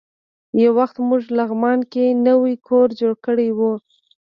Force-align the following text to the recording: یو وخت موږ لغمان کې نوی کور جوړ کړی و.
یو 0.63 0.71
وخت 0.79 0.95
موږ 1.07 1.23
لغمان 1.37 1.79
کې 1.91 2.05
نوی 2.27 2.53
کور 2.67 2.87
جوړ 2.99 3.13
کړی 3.25 3.49
و. 3.57 3.59